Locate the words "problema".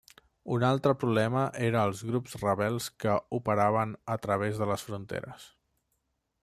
1.01-1.43